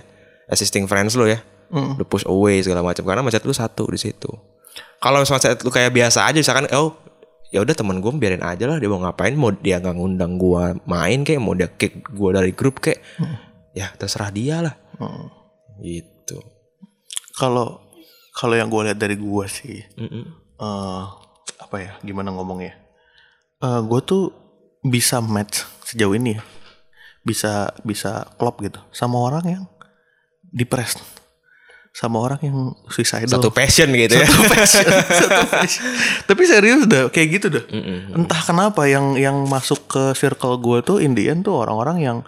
[0.52, 1.40] Existing friends lo ya.
[1.72, 3.02] Lo push away segala macam.
[3.08, 4.28] Karena macet lu satu di situ.
[5.00, 6.94] Kalau misalnya lu kayak biasa aja misalkan oh
[7.50, 10.78] ya udah teman gue biarin aja lah dia mau ngapain mau dia nggak ngundang gue
[10.86, 13.02] main kayak mau dia kick gue dari grup kayak
[13.72, 14.74] ya terserah dia lah.
[15.80, 16.36] Gitu.
[17.34, 17.80] Kalau
[18.36, 19.80] kalau yang gue lihat dari gue sih
[20.60, 21.02] eh,
[21.58, 22.76] apa ya gimana ngomongnya?
[23.64, 24.30] Eh gue tuh
[24.84, 26.42] bisa match sejauh ini ya
[27.20, 29.64] bisa bisa klop gitu sama orang yang
[30.50, 31.02] depressed
[31.90, 34.86] sama orang yang suicidal satu passion gitu ya Satu passion,
[35.26, 35.84] satu passion.
[36.22, 37.64] Tapi serius dah kayak gitu dah.
[38.14, 42.18] Entah kenapa yang yang masuk ke circle gue tuh Indian tuh orang-orang yang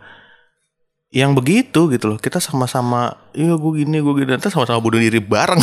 [1.13, 2.19] yang begitu gitu loh.
[2.19, 5.61] Kita sama-sama, iya gue gini, gue gini, nanti sama-sama bunuh diri bareng.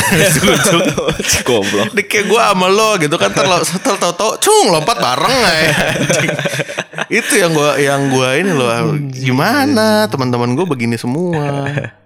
[1.50, 5.36] goblok kayak gue sama lo gitu kan terlalu tau-tau cung lompat bareng.
[7.20, 10.08] itu yang gue yang gue ini loh gimana?
[10.12, 11.68] Teman-teman gue begini semua.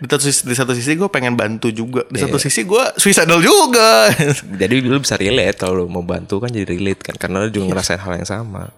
[0.00, 2.08] Di satu sisi, di satu sisi gue pengen bantu juga.
[2.08, 4.08] Di satu sisi gue suicidal juga.
[4.60, 7.76] Jadi lu bisa relate kalau lu mau bantu kan jadi relate kan karena lu juga
[7.76, 8.72] ngerasain hal yang sama.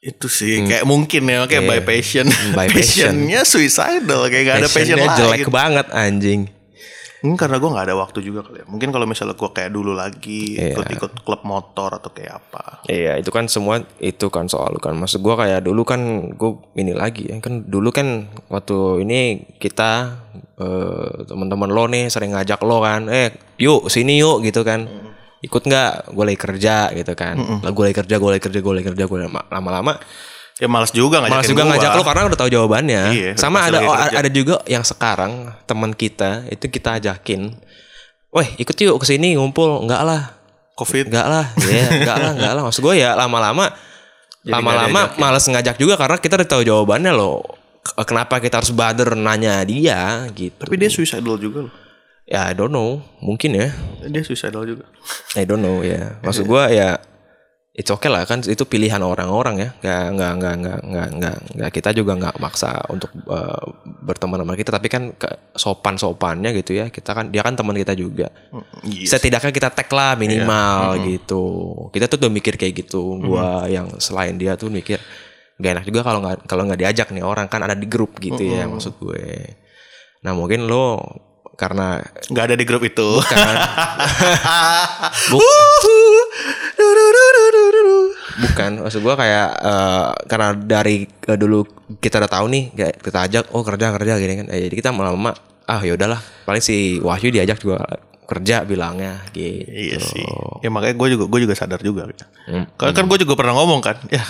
[0.00, 2.24] Itu sih kayak mungkin ya kayak by passion.
[2.24, 3.12] Hmm, by passion.
[3.12, 6.48] passionnya suicidal kayak gak ada passion Passionnya jelek banget anjing
[7.24, 8.66] Hmm, karena gue nggak ada waktu juga kali ya.
[8.68, 10.76] Mungkin kalau misalnya gue kayak dulu lagi Iya.
[10.76, 12.84] ikut-ikut klub motor atau kayak apa.
[12.84, 14.92] Iya itu kan semua itu kan soal kan.
[14.92, 16.00] Maksud gua kayak dulu kan
[16.36, 17.40] gue ini lagi ya.
[17.40, 19.20] Kan dulu kan waktu ini
[19.56, 20.20] kita
[20.60, 24.84] eh, teman-teman lo nih sering ngajak lo kan eh yuk sini yuk gitu kan.
[25.40, 26.12] Ikut nggak?
[26.12, 27.40] Gue lagi kerja gitu kan.
[27.40, 29.96] Lah gue lagi kerja gue lagi kerja gue lagi kerja gue lama-lama
[30.54, 31.70] ya malas juga ngajakin malas juga gua.
[31.74, 35.90] ngajak lo karena udah tahu jawabannya Iya, sama ada oh, ada juga yang sekarang teman
[35.90, 37.58] kita itu kita ajakin
[38.34, 40.34] Weh ikut yuk ke sini ngumpul enggak lah
[40.74, 42.62] covid Enggak lah, ya enggak lah, enggak lah.
[42.66, 43.70] Maksud gue ya lama-lama
[44.42, 47.46] lama-lama males ngajak juga karena kita udah tahu jawabannya loh.
[48.02, 50.56] Kenapa kita harus bother nanya dia gitu.
[50.66, 51.74] tapi dia suicidal juga loh
[52.24, 53.68] Ya I don't know, mungkin ya.
[54.08, 54.88] dia suicidal juga
[55.38, 56.18] I don't know ya.
[56.24, 56.96] Maksud gue ya
[57.74, 59.68] it's okay lah kan itu pilihan orang-orang ya.
[59.82, 61.70] Enggak enggak enggak enggak enggak enggak, enggak.
[61.74, 63.66] kita juga enggak maksa untuk uh,
[64.00, 66.86] berteman sama kita tapi kan ke sopan-sopannya gitu ya.
[66.88, 68.30] Kita kan dia kan teman kita juga.
[68.84, 69.10] Iya.
[69.10, 71.44] setidaknya kita tag lah minimal gitu
[71.90, 75.00] kita tuh udah mikir kayak gitu gua yang selain dia tuh mikir
[75.54, 78.42] gak enak juga kalau nggak kalau nggak diajak nih orang kan ada di grup gitu
[78.42, 79.54] ya maksud gue
[80.20, 80.98] nah mungkin lo
[81.54, 83.54] karena nggak ada di grup itu kan
[85.30, 85.40] bu-
[88.34, 91.62] bukan maksud gue kayak eh, karena dari eh, dulu
[92.00, 94.88] kita udah tahu nih kayak kita ajak oh kerja kerja gini kan Eh, jadi kita
[94.90, 95.32] lama-lama
[95.64, 97.80] ah ya udahlah paling si Wahyu diajak juga
[98.24, 100.24] kerja bilangnya gitu Iya sih.
[100.64, 102.08] Ya makanya gue juga gue juga sadar juga.
[102.48, 102.64] Hmm.
[102.80, 104.24] Karena kan gue juga pernah ngomong kan, ya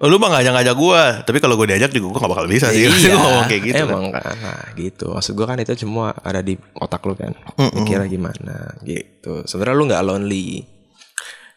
[0.00, 2.88] lu mah ngajak ngajak gue, tapi kalau gue diajak juga gue gak bakal bisa sih.
[2.88, 3.84] Iya, ngomong kayak gitu.
[3.84, 3.88] kan.
[3.92, 5.06] Emang kan, nah gitu.
[5.12, 7.36] Maksud gue kan itu semua ada di otak lu kan.
[7.60, 9.44] Mikirnya gimana gitu.
[9.44, 10.48] Sebenarnya lu nggak lonely.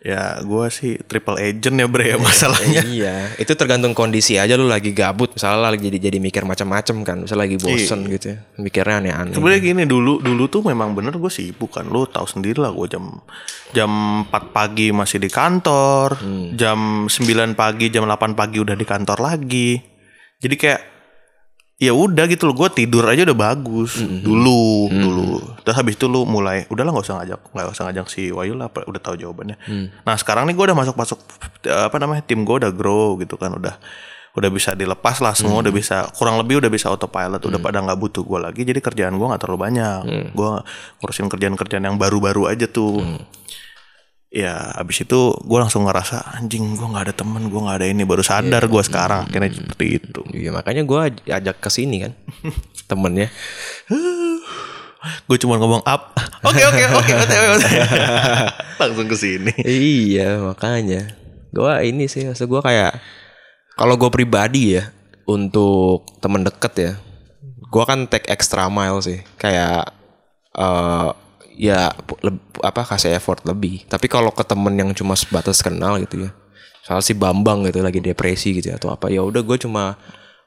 [0.07, 2.79] Ya gue sih triple agent ya bre ya masalahnya.
[2.87, 7.17] iya, itu tergantung kondisi aja lu lagi gabut, misalnya lagi jadi jadi mikir macam-macam kan,
[7.27, 8.11] misalnya lagi bosen Iya.
[8.15, 9.35] gitu ya, mikirnya aneh-aneh.
[9.35, 11.91] Sebenarnya gini dulu dulu tuh memang bener gue sibuk kan.
[11.91, 13.19] Lu tahu sendiri lah gue jam
[13.75, 13.91] jam
[14.23, 16.15] 4 pagi masih di kantor,
[16.55, 19.75] jam 9 pagi, jam 8 pagi udah di kantor lagi.
[20.39, 20.81] Jadi kayak
[21.77, 24.01] ya udah gitu loh gue tidur aja udah bagus.
[24.01, 25.25] Dulu dulu.
[25.61, 28.65] Terus habis itu lu mulai udahlah nggak usah ngajak nggak usah ngajak si Wayu lah
[28.73, 29.61] udah tahu jawabannya.
[30.01, 31.19] Nah sekarang nih gue udah masuk masuk
[31.69, 33.77] apa namanya tim gue udah grow gitu kan udah
[34.37, 37.97] udah bisa dilepas lah semua udah bisa kurang lebih udah bisa autopilot udah pada nggak
[38.01, 38.61] butuh gue lagi.
[38.65, 40.33] Jadi kerjaan gue nggak terlalu banyak.
[40.33, 40.51] Gue
[41.01, 43.05] ngurusin kerjaan-kerjaan yang baru-baru aja tuh
[44.37, 48.05] ya abis itu gue langsung ngerasa anjing gue nggak ada temen gue nggak ada ini.
[48.05, 50.21] Baru sadar gue sekarang akhirnya seperti itu.
[50.29, 52.13] Iya, makanya gue ajak ke sini kan,
[52.89, 53.33] temennya.
[55.07, 57.13] gue cuma ngomong up oke oke oke
[58.81, 59.53] langsung ke sini.
[59.65, 61.15] Iya, makanya.
[61.49, 62.99] Gue ini sih, maksud gue kayak
[63.73, 64.91] kalau gue pribadi ya
[65.25, 66.91] untuk temen deket ya,
[67.71, 69.89] gue kan take extra mile sih, kayak
[70.57, 71.09] eh
[71.57, 71.89] ya
[72.61, 73.83] apa kasih effort lebih.
[73.89, 76.31] Tapi kalau ke temen yang cuma sebatas kenal gitu ya,
[76.85, 79.97] soal si Bambang gitu lagi depresi gitu ya, atau apa ya udah gue cuma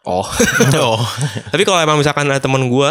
[0.06, 0.24] oh.
[0.86, 1.02] oh
[1.52, 2.90] Tapi kalau emang misalkan ada temen gue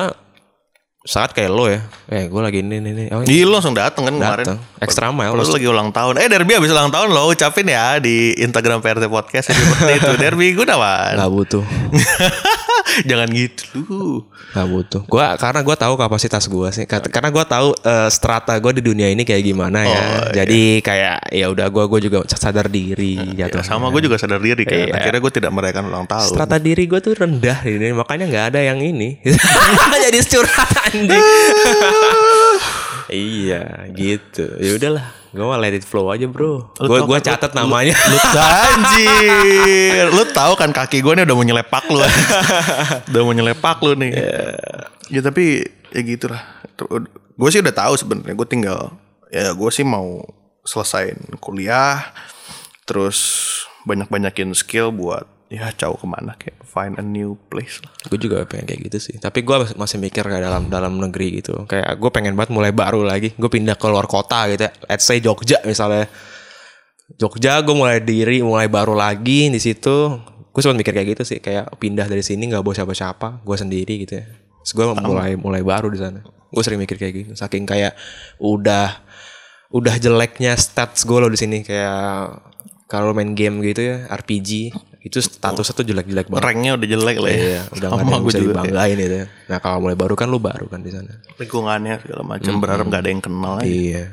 [1.08, 1.80] saat kayak lo ya,
[2.12, 3.04] eh gue lagi ini ini, ini.
[3.16, 5.32] oh Iya lu langsung dateng kan kemarin datang extra mile.
[5.32, 9.08] Lu lagi ulang tahun Eh Derby habis ulang tahun lo Ucapin ya Di Instagram PRT
[9.08, 11.64] Podcast Seperti itu Derby Gunawan Gak butuh,
[13.10, 14.25] Jangan gitu lu
[14.56, 15.02] gak butuh.
[15.06, 19.08] Gua karena gue tahu kapasitas gue sih, karena gue tahu eh, strata gue di dunia
[19.13, 20.04] ini kayak gimana ya.
[20.43, 23.62] Jadi kayak ya udah gue gue juga sadar diri ya, jatuh.
[23.62, 24.95] Sama gue juga sadar diri kan Iya.
[24.95, 28.60] Akhirnya gue tidak merayakan ulang tahun Strata diri gue tuh rendah ini, makanya nggak ada
[28.63, 29.19] yang ini.
[30.10, 31.23] Jadi curhat anjing.
[33.12, 34.45] Iya, gitu.
[34.58, 36.74] Ya udahlah, gue mau let it flow aja bro.
[36.78, 37.93] Gue gue catat namanya.
[38.10, 42.00] Lu anjir Lu tahu kan kaki gue nih udah mau nyelepak lu
[43.10, 44.12] Udah mau nyelepak lu nih
[45.12, 46.43] Ya tapi Ya gitu lah
[47.36, 48.95] Gue sih udah tahu sebenarnya Gue tinggal
[49.30, 50.24] Ya gue sih mau
[50.65, 52.13] Selesain kuliah
[52.86, 53.19] Terus
[53.86, 57.90] Banyak-banyakin skill buat Ya jauh ke mana Kayak find a new place lah.
[58.06, 59.16] Gue juga pengen kayak gitu sih.
[59.18, 61.66] Tapi gue masih mikir kayak dalam dalam negeri gitu.
[61.66, 63.34] Kayak gue pengen banget mulai baru lagi.
[63.34, 64.72] Gue pindah ke luar kota gitu ya.
[64.86, 66.06] let's say Jogja misalnya.
[67.18, 70.22] Jogja gue mulai diri mulai baru lagi di situ.
[70.54, 71.42] Gue sempat mikir kayak gitu sih.
[71.42, 73.42] Kayak pindah dari sini nggak bawa siapa-siapa.
[73.42, 74.30] Gue sendiri gitu ya.
[74.62, 76.22] Terus gue mulai mulai baru di sana.
[76.54, 77.32] Gue sering mikir kayak gitu.
[77.34, 77.98] Saking kayak
[78.38, 79.02] udah
[79.74, 81.66] udah jeleknya stats gue loh di sini.
[81.66, 82.38] Kayak
[82.86, 87.30] kalau main game gitu ya RPG itu statusnya tuh jelek-jelek banget Ranknya udah jelek lah
[87.32, 89.18] ya Iya, udah gak ada yang bisa dibanggain itu.
[89.48, 91.24] Nah kalau mulai baru kan lu baru kan di sana.
[91.40, 94.04] Lingkungannya segala macam Berharap gak ada yang kenal aja Iya.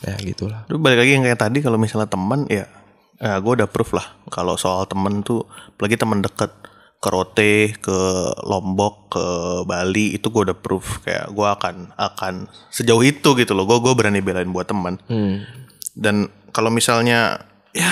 [0.00, 0.68] Ya gitulah.
[0.68, 2.68] Terus balik lagi yang kayak tadi kalau misalnya teman ya,
[3.16, 5.44] ya gue udah proof lah kalau soal temen tuh
[5.76, 6.52] apalagi temen deket
[7.00, 7.98] ke Rote, ke
[8.44, 9.24] Lombok, ke
[9.64, 13.64] Bali itu gue udah proof kayak gue akan akan sejauh itu gitu loh.
[13.64, 15.00] Gue gue berani belain buat teman.
[15.96, 17.40] Dan kalau misalnya
[17.72, 17.88] ya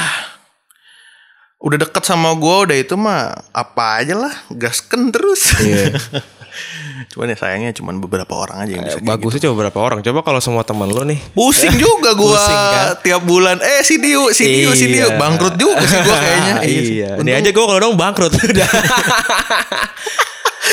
[1.59, 5.51] udah deket sama gue udah itu mah apa aja lah gasken terus.
[7.15, 9.99] cuman ya sayangnya cuman beberapa orang aja yang bisa kayak Bagusnya coba berapa orang?
[10.03, 11.19] Coba kalau semua teman lu nih.
[11.31, 12.87] Pusing juga Pusing kan?
[13.01, 13.59] tiap bulan.
[13.59, 15.07] Eh si Dio, si Dio, si Dio.
[15.07, 15.19] Iya.
[15.19, 16.55] Bangkrut juga sih gua kayaknya.
[16.67, 16.83] Iya.
[16.83, 17.23] sih.
[17.23, 18.71] Ini aja gue kalau dong bangkrut udah.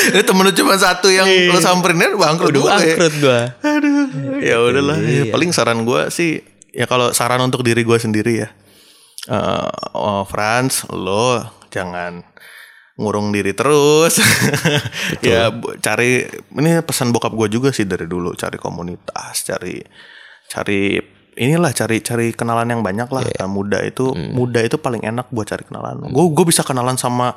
[0.06, 2.94] Ini temen lu cuma satu yang lu samperin bangkrut Udah ya.
[2.94, 3.40] bangkrut gue.
[3.64, 4.06] Aduh.
[4.44, 4.98] Ya udahlah.
[5.02, 5.32] Ya, Iya.
[5.32, 8.50] paling saran gua sih ya kalau saran untuk diri gua sendiri ya.
[9.26, 12.22] Eh oh, Franz, lo jangan
[12.96, 14.22] ngurung diri terus.
[15.26, 19.82] ya cari ini pesan bokap gua juga sih dari dulu cari komunitas, cari
[20.46, 20.96] cari
[21.36, 23.26] inilah cari cari kenalan yang banyak lah.
[23.26, 23.44] Iya.
[23.44, 24.32] Nah, muda itu Hmm.
[24.32, 26.08] muda itu paling enak buat cari kenalan.
[26.08, 27.36] Gue gue bisa kenalan sama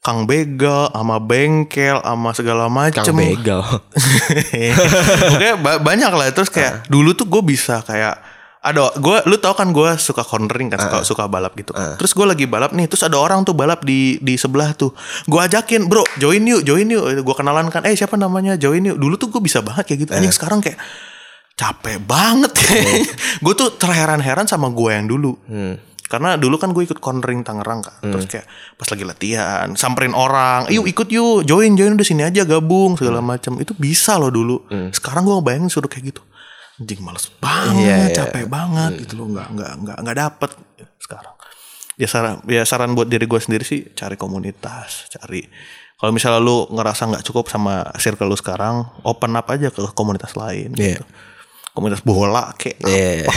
[0.00, 3.04] Kang Begal, sama bengkel, sama segala macem.
[3.04, 3.60] Kang begal.
[5.20, 8.16] Pokoknya ba- banyak lah terus kayak dulu tuh gue bisa kayak
[8.60, 11.72] ada gue lu tau kan gue suka cornering kan suka suka balap gitu.
[11.72, 14.92] Terus gue lagi balap nih terus ada orang tuh balap di di sebelah tuh.
[15.24, 17.24] Gue ajakin bro join yuk join yuk.
[17.24, 18.60] Gue kenalan kan eh siapa namanya?
[18.60, 19.00] Join yuk.
[19.00, 20.10] Dulu tuh gue bisa banget kayak gitu.
[20.12, 20.76] Anjing sekarang kayak
[21.56, 22.52] capek banget.
[23.44, 25.36] Gue tuh terheran-heran sama gue yang dulu.
[26.08, 28.00] Karena dulu kan gue ikut cornering Tangerang kan.
[28.00, 28.16] Hmm.
[28.16, 28.46] Terus kayak
[28.80, 32.98] pas lagi latihan, samperin orang, "Yuk ikut yuk, join join udah sini aja gabung Hmm.
[32.98, 34.64] segala macam." Itu bisa loh dulu.
[34.90, 36.22] Sekarang gue ngebayangin suruh kayak gitu.
[36.80, 38.14] Anjing males banget, Iya, iya.
[38.16, 40.50] capek banget gitu loh, nggak nggak nggak nggak dapet
[40.96, 41.34] sekarang.
[42.00, 45.44] Ya saran ya saran buat diri gue sendiri sih cari komunitas, cari
[45.94, 50.32] kalau misalnya lu ngerasa nggak cukup sama circle lu sekarang, open up aja ke komunitas
[50.32, 50.96] lain Iya.
[50.96, 51.04] gitu.
[51.70, 53.28] Komunitas bola kayak Iya.
[53.28, 53.36] apa,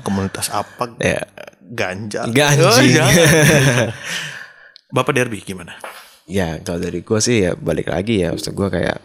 [0.06, 1.22] komunitas apa, Iya.
[1.62, 2.26] ganja.
[2.26, 2.66] Ganjing.
[2.66, 3.14] Oh, jangan.
[4.90, 5.78] Bapak Derby gimana?
[6.26, 8.98] Ya kalau dari gue sih ya balik lagi ya Maksud gue kayak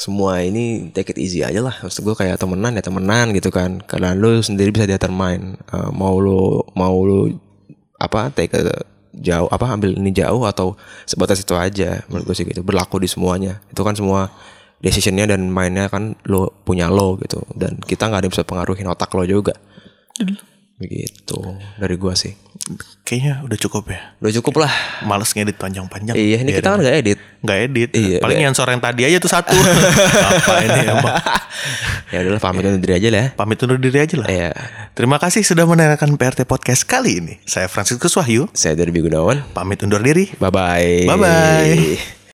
[0.00, 1.76] semua ini take it easy aja lah.
[1.84, 3.84] Maksud gue kayak temenan ya temenan gitu kan.
[3.84, 7.36] Karena lu sendiri bisa determine uh, Mau lu Mau lu
[8.00, 8.64] Apa take it
[9.20, 12.00] jauh Apa ambil ini jauh Atau sebatas itu aja.
[12.08, 12.64] Menurut gue sih gitu.
[12.64, 13.60] Berlaku di semuanya.
[13.68, 14.32] Itu kan semua
[14.80, 17.44] Decisionnya dan mainnya kan Lo punya lo gitu.
[17.52, 19.52] Dan kita nggak ada yang bisa pengaruhin otak lo juga
[20.80, 21.38] Begitu
[21.76, 22.32] Dari gue sih
[23.02, 24.00] Kayaknya udah cukup ya.
[24.22, 26.14] Udah cukup lah Males ngedit panjang-panjang.
[26.14, 27.90] Iya ini kita kan nggak edit nggak edit.
[27.96, 28.46] Iya, Paling iya.
[28.46, 29.56] yang sore yang tadi aja tuh satu.
[30.28, 31.14] Apa ini emang?
[32.10, 34.26] Ya udahlah pamit undur diri aja lah ya Pamit undur diri aja lah.
[34.26, 34.50] Iya.
[34.98, 37.34] Terima kasih sudah mendengarkan PRT Podcast kali ini.
[37.46, 38.50] Saya Franciscus Wahyu.
[38.50, 39.46] Saya Derby Gunawan.
[39.54, 40.26] Pamit undur diri.
[40.42, 41.06] Bye bye.
[41.06, 42.18] Bye-bye.